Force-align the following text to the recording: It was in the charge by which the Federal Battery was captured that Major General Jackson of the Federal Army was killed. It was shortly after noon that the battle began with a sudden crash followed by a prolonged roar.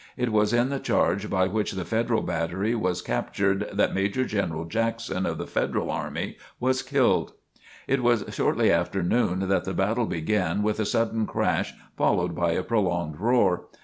It 0.17 0.31
was 0.31 0.51
in 0.51 0.69
the 0.69 0.79
charge 0.79 1.29
by 1.29 1.45
which 1.45 1.73
the 1.73 1.85
Federal 1.85 2.23
Battery 2.23 2.73
was 2.73 3.03
captured 3.03 3.69
that 3.71 3.93
Major 3.93 4.25
General 4.25 4.65
Jackson 4.65 5.27
of 5.27 5.37
the 5.37 5.45
Federal 5.45 5.91
Army 5.91 6.37
was 6.59 6.81
killed. 6.81 7.33
It 7.87 8.01
was 8.01 8.25
shortly 8.29 8.71
after 8.71 9.03
noon 9.03 9.47
that 9.47 9.63
the 9.63 9.75
battle 9.75 10.07
began 10.07 10.63
with 10.63 10.79
a 10.79 10.87
sudden 10.87 11.27
crash 11.27 11.75
followed 11.95 12.33
by 12.33 12.53
a 12.53 12.63
prolonged 12.63 13.19
roar. 13.19 13.67